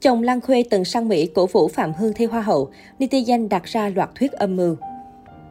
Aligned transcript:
Chồng 0.00 0.22
Lan 0.22 0.40
Khuê 0.40 0.64
từng 0.70 0.84
sang 0.84 1.08
Mỹ 1.08 1.26
cổ 1.26 1.46
vũ 1.46 1.68
Phạm 1.68 1.92
Hương 1.92 2.12
thi 2.12 2.24
Hoa 2.24 2.40
hậu, 2.40 2.70
netizen 2.98 3.48
đặt 3.48 3.64
ra 3.64 3.88
loạt 3.88 4.10
thuyết 4.14 4.32
âm 4.32 4.56
mưu. 4.56 4.76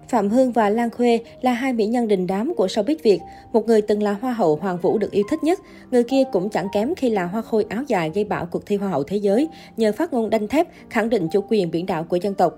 Phạm 0.07 0.29
Hương 0.29 0.51
và 0.51 0.69
Lan 0.69 0.89
Khuê 0.89 1.19
là 1.41 1.53
hai 1.53 1.73
mỹ 1.73 1.85
nhân 1.85 2.07
đình 2.07 2.27
đám 2.27 2.53
của 2.55 2.67
showbiz 2.67 2.95
Việt. 3.03 3.19
Một 3.53 3.65
người 3.67 3.81
từng 3.81 4.03
là 4.03 4.13
Hoa 4.13 4.33
hậu 4.33 4.55
Hoàng 4.55 4.77
Vũ 4.77 4.97
được 4.97 5.11
yêu 5.11 5.23
thích 5.29 5.43
nhất, 5.43 5.59
người 5.91 6.03
kia 6.03 6.23
cũng 6.31 6.49
chẳng 6.49 6.67
kém 6.73 6.95
khi 6.95 7.09
là 7.09 7.25
hoa 7.25 7.41
khôi 7.41 7.65
áo 7.69 7.83
dài 7.87 8.11
gây 8.15 8.23
bão 8.23 8.45
cuộc 8.45 8.65
thi 8.65 8.75
Hoa 8.75 8.89
hậu 8.89 9.03
thế 9.03 9.17
giới, 9.17 9.47
nhờ 9.77 9.91
phát 9.91 10.13
ngôn 10.13 10.29
đanh 10.29 10.47
thép 10.47 10.67
khẳng 10.89 11.09
định 11.09 11.27
chủ 11.31 11.41
quyền 11.49 11.71
biển 11.71 11.85
đảo 11.85 12.03
của 12.03 12.15
dân 12.15 12.33
tộc. 12.33 12.53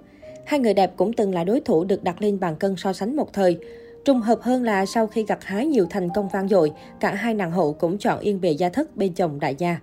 Hai 0.46 0.60
người 0.60 0.74
đẹp 0.74 0.92
cũng 0.96 1.14
từng 1.14 1.34
là 1.34 1.44
đối 1.44 1.60
thủ 1.60 1.84
được 1.84 2.04
đặt 2.04 2.22
lên 2.22 2.40
bàn 2.40 2.56
cân 2.56 2.76
so 2.78 2.94
sánh 2.94 3.16
một 3.16 3.34
thời. 3.34 3.58
Trùng 4.06 4.22
hợp 4.22 4.42
hơn 4.42 4.64
là 4.64 4.86
sau 4.86 5.08
khi 5.08 5.26
gặt 5.28 5.44
hái 5.44 5.66
nhiều 5.66 5.86
thành 5.90 6.10
công 6.16 6.30
vang 6.30 6.48
dội, 6.48 6.72
cả 7.00 7.14
hai 7.14 7.34
nàng 7.34 7.52
hậu 7.52 7.74
cũng 7.74 7.98
chọn 7.98 8.20
yên 8.20 8.42
bề 8.42 8.52
gia 8.52 8.70
thất 8.70 8.98
bên 8.98 9.14
chồng 9.14 9.40
đại 9.40 9.56
gia. 9.58 9.80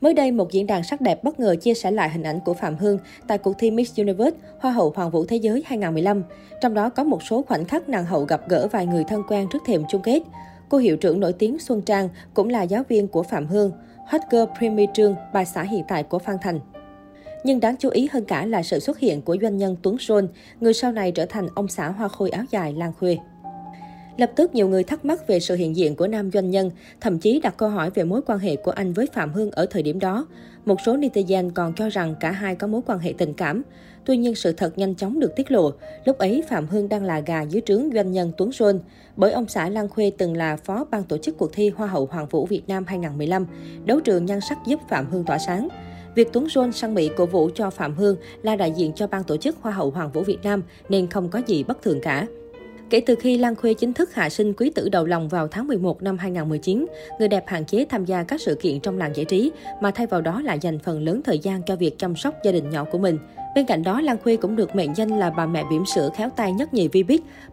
Mới 0.00 0.14
đây, 0.14 0.32
một 0.32 0.52
diễn 0.52 0.66
đàn 0.66 0.82
sắc 0.82 1.00
đẹp 1.00 1.24
bất 1.24 1.40
ngờ 1.40 1.56
chia 1.60 1.74
sẻ 1.74 1.90
lại 1.90 2.10
hình 2.10 2.22
ảnh 2.22 2.40
của 2.44 2.54
Phạm 2.54 2.76
Hương 2.76 2.98
tại 3.26 3.38
cuộc 3.38 3.52
thi 3.58 3.70
Miss 3.70 3.98
Universe 3.98 4.36
Hoa 4.58 4.72
hậu 4.72 4.92
Hoàng 4.96 5.10
vũ 5.10 5.24
Thế 5.24 5.36
giới 5.36 5.62
2015. 5.66 6.22
Trong 6.60 6.74
đó 6.74 6.88
có 6.88 7.04
một 7.04 7.22
số 7.22 7.42
khoảnh 7.42 7.64
khắc 7.64 7.88
nàng 7.88 8.04
hậu 8.04 8.24
gặp 8.24 8.48
gỡ 8.48 8.68
vài 8.72 8.86
người 8.86 9.04
thân 9.04 9.22
quen 9.28 9.48
trước 9.52 9.62
thềm 9.66 9.82
chung 9.88 10.02
kết. 10.02 10.22
Cô 10.68 10.78
hiệu 10.78 10.96
trưởng 10.96 11.20
nổi 11.20 11.32
tiếng 11.32 11.58
Xuân 11.58 11.82
Trang 11.82 12.08
cũng 12.34 12.48
là 12.48 12.62
giáo 12.62 12.82
viên 12.88 13.08
của 13.08 13.22
Phạm 13.22 13.46
Hương. 13.46 13.72
Hot 14.06 14.20
Girl 14.30 14.44
Primi 14.58 14.86
Trương, 14.94 15.14
bà 15.32 15.44
xã 15.44 15.62
hiện 15.62 15.82
tại 15.88 16.02
của 16.02 16.18
Phan 16.18 16.36
Thành. 16.42 16.60
Nhưng 17.44 17.60
đáng 17.60 17.76
chú 17.76 17.88
ý 17.88 18.08
hơn 18.12 18.24
cả 18.24 18.46
là 18.46 18.62
sự 18.62 18.78
xuất 18.78 18.98
hiện 18.98 19.22
của 19.22 19.36
doanh 19.42 19.56
nhân 19.56 19.76
Tuấn 19.82 19.98
Sơn, 19.98 20.28
người 20.60 20.74
sau 20.74 20.92
này 20.92 21.12
trở 21.12 21.26
thành 21.26 21.48
ông 21.54 21.68
xã 21.68 21.88
hoa 21.88 22.08
khôi 22.08 22.30
áo 22.30 22.44
dài 22.50 22.72
Lan 22.72 22.92
Khuê. 22.98 23.18
Lập 24.16 24.30
tức 24.36 24.54
nhiều 24.54 24.68
người 24.68 24.84
thắc 24.84 25.04
mắc 25.04 25.26
về 25.26 25.40
sự 25.40 25.54
hiện 25.54 25.76
diện 25.76 25.96
của 25.96 26.06
nam 26.06 26.30
doanh 26.30 26.50
nhân, 26.50 26.70
thậm 27.00 27.18
chí 27.18 27.40
đặt 27.40 27.56
câu 27.56 27.68
hỏi 27.68 27.90
về 27.90 28.04
mối 28.04 28.20
quan 28.26 28.38
hệ 28.38 28.56
của 28.56 28.70
anh 28.70 28.92
với 28.92 29.06
Phạm 29.12 29.32
Hương 29.32 29.50
ở 29.50 29.66
thời 29.66 29.82
điểm 29.82 29.98
đó. 29.98 30.26
Một 30.64 30.76
số 30.86 30.96
netizen 30.96 31.50
còn 31.54 31.72
cho 31.74 31.88
rằng 31.88 32.14
cả 32.20 32.30
hai 32.30 32.54
có 32.54 32.66
mối 32.66 32.80
quan 32.86 32.98
hệ 32.98 33.14
tình 33.18 33.34
cảm. 33.34 33.62
Tuy 34.04 34.16
nhiên 34.16 34.34
sự 34.34 34.52
thật 34.52 34.78
nhanh 34.78 34.94
chóng 34.94 35.20
được 35.20 35.36
tiết 35.36 35.50
lộ. 35.50 35.72
Lúc 36.04 36.18
ấy 36.18 36.42
Phạm 36.48 36.66
Hương 36.66 36.88
đang 36.88 37.04
là 37.04 37.20
gà 37.20 37.42
dưới 37.42 37.62
trướng 37.66 37.90
doanh 37.94 38.12
nhân 38.12 38.32
Tuấn 38.36 38.52
Sơn, 38.52 38.80
bởi 39.16 39.32
ông 39.32 39.48
xã 39.48 39.68
Lan 39.68 39.88
Khuê 39.88 40.12
từng 40.18 40.36
là 40.36 40.56
phó 40.56 40.84
ban 40.90 41.04
tổ 41.04 41.18
chức 41.18 41.38
cuộc 41.38 41.52
thi 41.52 41.70
Hoa 41.76 41.86
hậu 41.86 42.06
Hoàng 42.06 42.26
vũ 42.30 42.46
Việt 42.46 42.62
Nam 42.68 42.84
2015, 42.86 43.46
đấu 43.84 44.00
trường 44.00 44.26
nhan 44.26 44.40
sắc 44.48 44.58
giúp 44.66 44.80
Phạm 44.88 45.10
Hương 45.10 45.24
tỏa 45.24 45.38
sáng. 45.38 45.68
Việc 46.14 46.28
Tuấn 46.32 46.46
John 46.46 46.70
sang 46.70 46.94
Mỹ 46.94 47.10
cổ 47.16 47.26
vũ 47.26 47.50
cho 47.54 47.70
Phạm 47.70 47.94
Hương 47.94 48.16
là 48.42 48.56
đại 48.56 48.72
diện 48.76 48.92
cho 48.92 49.06
ban 49.06 49.24
tổ 49.24 49.36
chức 49.36 49.56
Hoa 49.60 49.72
hậu 49.72 49.90
Hoàng 49.90 50.12
vũ 50.12 50.22
Việt 50.22 50.38
Nam 50.42 50.62
nên 50.88 51.06
không 51.06 51.28
có 51.28 51.42
gì 51.46 51.64
bất 51.64 51.82
thường 51.82 52.00
cả. 52.02 52.26
Kể 52.90 53.00
từ 53.00 53.14
khi 53.14 53.38
Lan 53.38 53.56
Khuê 53.56 53.74
chính 53.74 53.92
thức 53.92 54.14
hạ 54.14 54.28
sinh 54.28 54.52
quý 54.52 54.70
tử 54.70 54.88
đầu 54.88 55.06
lòng 55.06 55.28
vào 55.28 55.48
tháng 55.48 55.66
11 55.66 56.02
năm 56.02 56.18
2019, 56.18 56.86
người 57.18 57.28
đẹp 57.28 57.44
hạn 57.46 57.64
chế 57.64 57.86
tham 57.88 58.04
gia 58.04 58.22
các 58.22 58.40
sự 58.40 58.54
kiện 58.54 58.80
trong 58.80 58.98
làng 58.98 59.16
giải 59.16 59.24
trí, 59.24 59.52
mà 59.80 59.90
thay 59.90 60.06
vào 60.06 60.20
đó 60.20 60.40
là 60.40 60.54
dành 60.54 60.78
phần 60.78 61.04
lớn 61.04 61.20
thời 61.24 61.38
gian 61.38 61.62
cho 61.66 61.76
việc 61.76 61.98
chăm 61.98 62.16
sóc 62.16 62.34
gia 62.44 62.52
đình 62.52 62.70
nhỏ 62.70 62.84
của 62.84 62.98
mình. 62.98 63.18
Bên 63.54 63.66
cạnh 63.66 63.82
đó, 63.82 64.00
Lan 64.00 64.16
Khuê 64.24 64.36
cũng 64.36 64.56
được 64.56 64.76
mệnh 64.76 64.94
danh 64.96 65.18
là 65.18 65.30
bà 65.30 65.46
mẹ 65.46 65.64
bỉm 65.70 65.84
sữa 65.94 66.10
khéo 66.16 66.30
tay 66.36 66.52
nhất 66.52 66.74
nhì 66.74 66.88
vi 66.88 67.04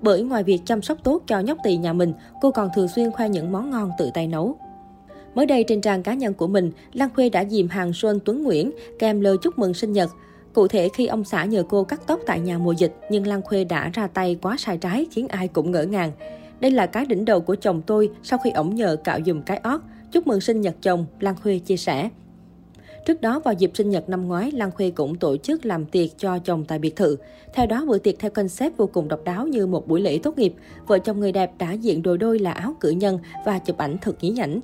bởi 0.01 0.21
ngoài 0.21 0.43
việc 0.43 0.59
chăm 0.65 0.81
sóc 0.81 0.97
tốt 1.03 1.23
cho 1.27 1.39
nhóc 1.39 1.57
tỳ 1.63 1.77
nhà 1.77 1.93
mình, 1.93 2.13
cô 2.41 2.51
còn 2.51 2.69
thường 2.75 2.87
xuyên 2.87 3.11
khoe 3.11 3.29
những 3.29 3.51
món 3.51 3.71
ngon 3.71 3.91
tự 3.97 4.09
tay 4.13 4.27
nấu. 4.27 4.57
Mới 5.35 5.45
đây 5.45 5.63
trên 5.67 5.81
trang 5.81 6.03
cá 6.03 6.13
nhân 6.13 6.33
của 6.33 6.47
mình, 6.47 6.71
Lan 6.93 7.09
Khuê 7.15 7.29
đã 7.29 7.45
dìm 7.45 7.67
hàng 7.67 7.93
Xuân 7.93 8.19
Tuấn 8.25 8.43
Nguyễn 8.43 8.71
kèm 8.99 9.21
lời 9.21 9.37
chúc 9.41 9.59
mừng 9.59 9.73
sinh 9.73 9.93
nhật. 9.93 10.09
Cụ 10.53 10.67
thể 10.67 10.89
khi 10.89 11.07
ông 11.07 11.23
xã 11.23 11.45
nhờ 11.45 11.63
cô 11.69 11.83
cắt 11.83 12.01
tóc 12.07 12.19
tại 12.25 12.39
nhà 12.39 12.57
mùa 12.57 12.71
dịch, 12.71 12.95
nhưng 13.09 13.27
Lan 13.27 13.41
Khuê 13.41 13.63
đã 13.63 13.89
ra 13.93 14.07
tay 14.07 14.37
quá 14.41 14.55
sai 14.59 14.77
trái 14.77 15.05
khiến 15.11 15.27
ai 15.27 15.47
cũng 15.47 15.71
ngỡ 15.71 15.83
ngàng. 15.83 16.11
Đây 16.59 16.71
là 16.71 16.85
cái 16.85 17.05
đỉnh 17.05 17.25
đầu 17.25 17.41
của 17.41 17.55
chồng 17.55 17.81
tôi 17.81 18.09
sau 18.23 18.39
khi 18.43 18.51
ổng 18.51 18.75
nhờ 18.75 18.95
cạo 19.03 19.19
dùm 19.25 19.41
cái 19.41 19.57
ót. 19.57 19.81
Chúc 20.11 20.27
mừng 20.27 20.41
sinh 20.41 20.61
nhật 20.61 20.75
chồng, 20.81 21.05
Lan 21.19 21.35
Khuê 21.43 21.59
chia 21.59 21.77
sẻ. 21.77 22.09
Trước 23.05 23.21
đó 23.21 23.39
vào 23.39 23.53
dịp 23.53 23.71
sinh 23.73 23.89
nhật 23.89 24.09
năm 24.09 24.27
ngoái, 24.27 24.51
Lan 24.51 24.71
Khuê 24.71 24.89
cũng 24.89 25.15
tổ 25.15 25.37
chức 25.37 25.65
làm 25.65 25.85
tiệc 25.85 26.09
cho 26.17 26.39
chồng 26.39 26.65
tại 26.67 26.79
biệt 26.79 26.95
thự. 26.95 27.17
Theo 27.53 27.65
đó, 27.65 27.85
bữa 27.87 27.97
tiệc 27.97 28.19
theo 28.19 28.31
concept 28.31 28.77
vô 28.77 28.89
cùng 28.93 29.07
độc 29.07 29.23
đáo 29.23 29.47
như 29.47 29.67
một 29.67 29.87
buổi 29.87 30.01
lễ 30.01 30.19
tốt 30.23 30.37
nghiệp. 30.37 30.53
Vợ 30.87 30.99
chồng 30.99 31.19
người 31.19 31.31
đẹp 31.31 31.51
đã 31.57 31.71
diện 31.71 32.01
đôi 32.01 32.17
đôi 32.17 32.39
là 32.39 32.51
áo 32.51 32.75
cử 32.79 32.89
nhân 32.89 33.19
và 33.45 33.59
chụp 33.59 33.77
ảnh 33.77 33.97
thật 34.01 34.15
nhí 34.21 34.29
nhảnh. 34.29 34.59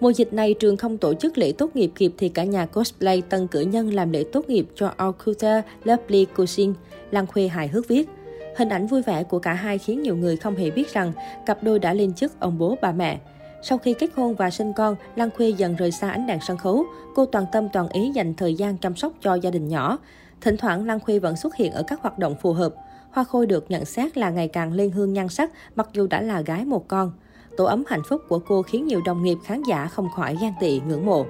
Mùa 0.00 0.10
dịch 0.10 0.32
này, 0.32 0.54
trường 0.54 0.76
không 0.76 0.98
tổ 0.98 1.14
chức 1.14 1.38
lễ 1.38 1.52
tốt 1.52 1.76
nghiệp 1.76 1.90
kịp 1.94 2.12
thì 2.18 2.28
cả 2.28 2.44
nhà 2.44 2.66
cosplay 2.66 3.22
tân 3.22 3.46
cử 3.46 3.60
nhân 3.60 3.94
làm 3.94 4.12
lễ 4.12 4.24
tốt 4.32 4.48
nghiệp 4.48 4.66
cho 4.74 4.94
Orkuta 5.08 5.62
Lovely 5.84 6.24
Cuisine, 6.24 6.72
Lan 7.10 7.26
Khuê 7.26 7.48
hài 7.48 7.68
hước 7.68 7.88
viết. 7.88 8.08
Hình 8.56 8.68
ảnh 8.68 8.86
vui 8.86 9.02
vẻ 9.02 9.22
của 9.22 9.38
cả 9.38 9.52
hai 9.52 9.78
khiến 9.78 10.02
nhiều 10.02 10.16
người 10.16 10.36
không 10.36 10.56
hề 10.56 10.70
biết 10.70 10.92
rằng 10.92 11.12
cặp 11.46 11.62
đôi 11.62 11.78
đã 11.78 11.92
lên 11.92 12.12
chức 12.14 12.40
ông 12.40 12.58
bố 12.58 12.76
bà 12.82 12.92
mẹ. 12.92 13.18
Sau 13.62 13.78
khi 13.78 13.94
kết 13.94 14.10
hôn 14.14 14.34
và 14.34 14.50
sinh 14.50 14.72
con, 14.72 14.96
Lan 15.16 15.30
Khuê 15.36 15.48
dần 15.48 15.76
rời 15.76 15.90
xa 15.90 16.10
ánh 16.10 16.26
đèn 16.26 16.38
sân 16.46 16.56
khấu. 16.56 16.84
Cô 17.14 17.26
toàn 17.26 17.46
tâm 17.52 17.68
toàn 17.72 17.88
ý 17.88 18.10
dành 18.14 18.34
thời 18.34 18.54
gian 18.54 18.78
chăm 18.78 18.96
sóc 18.96 19.12
cho 19.20 19.34
gia 19.34 19.50
đình 19.50 19.68
nhỏ. 19.68 19.98
Thỉnh 20.40 20.56
thoảng 20.56 20.86
Lan 20.86 21.00
Khuê 21.00 21.18
vẫn 21.18 21.36
xuất 21.36 21.56
hiện 21.56 21.72
ở 21.72 21.82
các 21.86 22.02
hoạt 22.02 22.18
động 22.18 22.34
phù 22.42 22.52
hợp. 22.52 22.74
Hoa 23.10 23.24
Khôi 23.24 23.46
được 23.46 23.70
nhận 23.70 23.84
xét 23.84 24.18
là 24.18 24.30
ngày 24.30 24.48
càng 24.48 24.72
lên 24.72 24.90
hương 24.90 25.12
nhan 25.12 25.28
sắc 25.28 25.50
mặc 25.76 25.88
dù 25.92 26.06
đã 26.06 26.22
là 26.22 26.40
gái 26.40 26.64
một 26.64 26.88
con. 26.88 27.12
Tổ 27.56 27.64
ấm 27.64 27.84
hạnh 27.86 28.02
phúc 28.08 28.22
của 28.28 28.38
cô 28.38 28.62
khiến 28.62 28.86
nhiều 28.86 29.00
đồng 29.04 29.22
nghiệp 29.22 29.38
khán 29.44 29.62
giả 29.62 29.86
không 29.86 30.08
khỏi 30.16 30.36
ghen 30.40 30.52
tị 30.60 30.80
ngưỡng 30.80 31.06
mộ. 31.06 31.26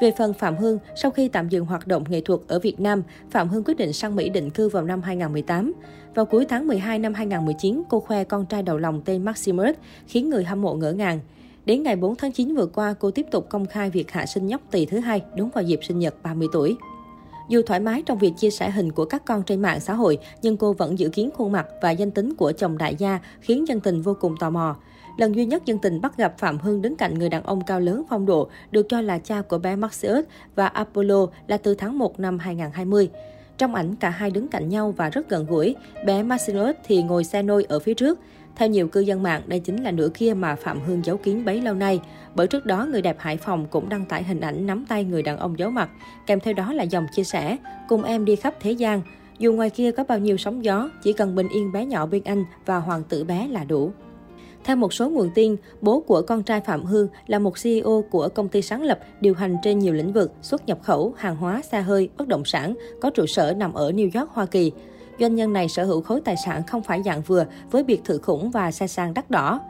Về 0.00 0.10
phần 0.18 0.34
Phạm 0.34 0.56
Hương, 0.56 0.78
sau 1.02 1.10
khi 1.10 1.28
tạm 1.28 1.48
dừng 1.48 1.64
hoạt 1.64 1.86
động 1.86 2.04
nghệ 2.08 2.20
thuật 2.20 2.40
ở 2.48 2.58
Việt 2.58 2.80
Nam, 2.80 3.02
Phạm 3.30 3.48
Hương 3.48 3.64
quyết 3.64 3.76
định 3.76 3.92
sang 3.92 4.16
Mỹ 4.16 4.28
định 4.28 4.50
cư 4.50 4.68
vào 4.68 4.82
năm 4.82 5.02
2018. 5.02 5.72
Vào 6.14 6.24
cuối 6.24 6.46
tháng 6.48 6.66
12 6.66 6.98
năm 6.98 7.14
2019, 7.14 7.82
cô 7.88 8.00
khoe 8.00 8.24
con 8.24 8.46
trai 8.46 8.62
đầu 8.62 8.78
lòng 8.78 9.02
tên 9.04 9.24
Maximus, 9.24 9.76
khiến 10.06 10.30
người 10.30 10.44
hâm 10.44 10.62
mộ 10.62 10.74
ngỡ 10.74 10.92
ngàng. 10.92 11.20
Đến 11.64 11.82
ngày 11.82 11.96
4 11.96 12.16
tháng 12.16 12.32
9 12.32 12.54
vừa 12.54 12.66
qua, 12.66 12.94
cô 13.00 13.10
tiếp 13.10 13.26
tục 13.30 13.46
công 13.48 13.66
khai 13.66 13.90
việc 13.90 14.10
hạ 14.10 14.26
sinh 14.26 14.46
nhóc 14.46 14.60
tỳ 14.70 14.86
thứ 14.86 14.98
hai, 14.98 15.22
đúng 15.36 15.50
vào 15.50 15.64
dịp 15.64 15.80
sinh 15.82 15.98
nhật 15.98 16.14
30 16.22 16.48
tuổi. 16.52 16.76
Dù 17.48 17.62
thoải 17.66 17.80
mái 17.80 18.02
trong 18.02 18.18
việc 18.18 18.32
chia 18.36 18.50
sẻ 18.50 18.70
hình 18.70 18.92
của 18.92 19.04
các 19.04 19.24
con 19.24 19.42
trên 19.42 19.62
mạng 19.62 19.80
xã 19.80 19.94
hội, 19.94 20.18
nhưng 20.42 20.56
cô 20.56 20.72
vẫn 20.72 20.98
giữ 20.98 21.08
kiến 21.08 21.30
khuôn 21.36 21.52
mặt 21.52 21.66
và 21.82 21.90
danh 21.90 22.10
tính 22.10 22.34
của 22.34 22.52
chồng 22.52 22.78
đại 22.78 22.94
gia, 22.98 23.18
khiến 23.40 23.68
dân 23.68 23.80
tình 23.80 24.02
vô 24.02 24.16
cùng 24.20 24.34
tò 24.40 24.50
mò. 24.50 24.76
Lần 25.16 25.34
duy 25.34 25.44
nhất 25.44 25.66
dân 25.66 25.78
tình 25.78 26.00
bắt 26.00 26.16
gặp 26.16 26.38
Phạm 26.38 26.58
Hưng 26.58 26.82
đứng 26.82 26.96
cạnh 26.96 27.18
người 27.18 27.28
đàn 27.28 27.42
ông 27.42 27.64
cao 27.64 27.80
lớn 27.80 28.02
phong 28.08 28.26
độ, 28.26 28.48
được 28.70 28.86
cho 28.88 29.00
là 29.00 29.18
cha 29.18 29.42
của 29.42 29.58
bé 29.58 29.76
Maxius 29.76 30.24
và 30.54 30.66
Apollo 30.66 31.26
là 31.46 31.56
từ 31.56 31.74
tháng 31.74 31.98
1 31.98 32.20
năm 32.20 32.38
2020. 32.38 33.10
Trong 33.58 33.74
ảnh, 33.74 33.96
cả 33.96 34.10
hai 34.10 34.30
đứng 34.30 34.48
cạnh 34.48 34.68
nhau 34.68 34.94
và 34.96 35.10
rất 35.10 35.28
gần 35.28 35.46
gũi. 35.46 35.76
Bé 36.06 36.22
Maximus 36.22 36.76
thì 36.86 37.02
ngồi 37.02 37.24
xe 37.24 37.42
nôi 37.42 37.64
ở 37.64 37.78
phía 37.78 37.94
trước. 37.94 38.18
Theo 38.56 38.68
nhiều 38.68 38.88
cư 38.88 39.00
dân 39.00 39.22
mạng, 39.22 39.42
đây 39.46 39.60
chính 39.60 39.82
là 39.82 39.90
nửa 39.90 40.08
kia 40.14 40.34
mà 40.34 40.54
Phạm 40.54 40.80
Hương 40.80 41.04
giấu 41.04 41.16
kín 41.16 41.44
bấy 41.44 41.60
lâu 41.60 41.74
nay. 41.74 42.00
Bởi 42.34 42.46
trước 42.46 42.66
đó, 42.66 42.86
người 42.90 43.02
đẹp 43.02 43.16
Hải 43.18 43.36
Phòng 43.36 43.66
cũng 43.70 43.88
đăng 43.88 44.04
tải 44.04 44.22
hình 44.22 44.40
ảnh 44.40 44.66
nắm 44.66 44.84
tay 44.88 45.04
người 45.04 45.22
đàn 45.22 45.38
ông 45.38 45.58
giấu 45.58 45.70
mặt. 45.70 45.90
Kèm 46.26 46.40
theo 46.40 46.54
đó 46.54 46.72
là 46.72 46.82
dòng 46.82 47.06
chia 47.16 47.24
sẻ, 47.24 47.56
cùng 47.88 48.02
em 48.02 48.24
đi 48.24 48.36
khắp 48.36 48.54
thế 48.60 48.72
gian. 48.72 49.02
Dù 49.38 49.52
ngoài 49.52 49.70
kia 49.70 49.92
có 49.92 50.04
bao 50.04 50.18
nhiêu 50.18 50.36
sóng 50.36 50.64
gió, 50.64 50.90
chỉ 51.02 51.12
cần 51.12 51.34
bình 51.34 51.48
yên 51.54 51.72
bé 51.72 51.86
nhỏ 51.86 52.06
bên 52.06 52.24
anh 52.24 52.44
và 52.66 52.78
hoàng 52.78 53.02
tử 53.08 53.24
bé 53.24 53.48
là 53.48 53.64
đủ. 53.64 53.92
Theo 54.64 54.76
một 54.76 54.92
số 54.92 55.08
nguồn 55.08 55.30
tin, 55.34 55.56
bố 55.80 56.00
của 56.00 56.22
con 56.22 56.42
trai 56.42 56.60
Phạm 56.60 56.84
Hương 56.84 57.08
là 57.26 57.38
một 57.38 57.54
CEO 57.62 58.04
của 58.10 58.28
công 58.28 58.48
ty 58.48 58.62
sáng 58.62 58.82
lập 58.82 58.98
điều 59.20 59.34
hành 59.34 59.56
trên 59.62 59.78
nhiều 59.78 59.94
lĩnh 59.94 60.12
vực 60.12 60.32
xuất 60.42 60.66
nhập 60.66 60.78
khẩu, 60.82 61.14
hàng 61.16 61.36
hóa, 61.36 61.62
xa 61.70 61.80
hơi, 61.80 62.08
bất 62.18 62.28
động 62.28 62.44
sản, 62.44 62.74
có 63.00 63.10
trụ 63.10 63.26
sở 63.26 63.54
nằm 63.56 63.72
ở 63.72 63.90
New 63.90 64.20
York, 64.20 64.30
Hoa 64.30 64.46
Kỳ. 64.46 64.72
Doanh 65.20 65.34
nhân 65.34 65.52
này 65.52 65.68
sở 65.68 65.84
hữu 65.84 66.00
khối 66.00 66.20
tài 66.20 66.36
sản 66.44 66.62
không 66.66 66.82
phải 66.82 67.02
dạng 67.02 67.22
vừa 67.22 67.44
với 67.70 67.84
biệt 67.84 68.00
thự 68.04 68.18
khủng 68.18 68.50
và 68.50 68.72
xe 68.72 68.86
sang 68.86 69.14
đắt 69.14 69.30
đỏ. 69.30 69.60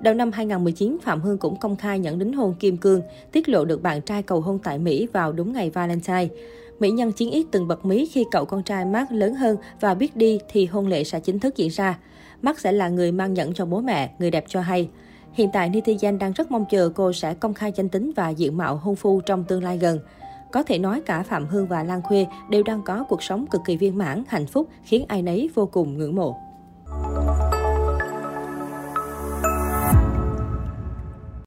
Đầu 0.00 0.14
năm 0.14 0.32
2019, 0.32 0.96
Phạm 1.02 1.20
Hương 1.20 1.38
cũng 1.38 1.56
công 1.56 1.76
khai 1.76 1.98
nhận 1.98 2.18
đính 2.18 2.32
hôn 2.32 2.54
Kim 2.54 2.76
Cương, 2.76 3.02
tiết 3.32 3.48
lộ 3.48 3.64
được 3.64 3.82
bạn 3.82 4.00
trai 4.02 4.22
cầu 4.22 4.40
hôn 4.40 4.58
tại 4.58 4.78
Mỹ 4.78 5.08
vào 5.12 5.32
đúng 5.32 5.52
ngày 5.52 5.70
Valentine. 5.70 6.28
Mỹ 6.78 6.90
nhân 6.90 7.12
chiến 7.12 7.30
ít 7.30 7.46
từng 7.50 7.68
bật 7.68 7.84
mí 7.84 8.06
khi 8.12 8.24
cậu 8.30 8.44
con 8.44 8.62
trai 8.62 8.84
Mark 8.84 9.12
lớn 9.12 9.34
hơn 9.34 9.56
và 9.80 9.94
biết 9.94 10.16
đi 10.16 10.38
thì 10.48 10.66
hôn 10.66 10.86
lễ 10.86 11.04
sẽ 11.04 11.20
chính 11.20 11.38
thức 11.38 11.56
diễn 11.56 11.70
ra. 11.70 11.98
Mark 12.44 12.58
sẽ 12.58 12.72
là 12.72 12.88
người 12.88 13.12
mang 13.12 13.34
nhẫn 13.34 13.54
cho 13.54 13.66
bố 13.66 13.80
mẹ, 13.80 14.10
người 14.18 14.30
đẹp 14.30 14.44
cho 14.48 14.60
hay. 14.60 14.88
Hiện 15.32 15.50
tại, 15.52 15.70
netizen 15.70 16.18
đang 16.18 16.32
rất 16.32 16.50
mong 16.50 16.64
chờ 16.70 16.90
cô 16.94 17.12
sẽ 17.12 17.34
công 17.34 17.54
khai 17.54 17.72
danh 17.76 17.88
tính 17.88 18.12
và 18.16 18.28
diện 18.28 18.56
mạo 18.56 18.76
hôn 18.76 18.96
phu 18.96 19.20
trong 19.20 19.44
tương 19.44 19.62
lai 19.62 19.78
gần. 19.78 19.98
Có 20.52 20.62
thể 20.62 20.78
nói 20.78 21.02
cả 21.06 21.22
Phạm 21.22 21.46
Hương 21.46 21.66
và 21.66 21.84
Lan 21.84 22.02
Khuê 22.02 22.26
đều 22.50 22.62
đang 22.62 22.82
có 22.82 23.04
cuộc 23.08 23.22
sống 23.22 23.46
cực 23.50 23.60
kỳ 23.66 23.76
viên 23.76 23.98
mãn, 23.98 24.24
hạnh 24.28 24.46
phúc, 24.46 24.68
khiến 24.82 25.04
ai 25.08 25.22
nấy 25.22 25.50
vô 25.54 25.66
cùng 25.66 25.98
ngưỡng 25.98 26.16
mộ. 26.16 26.36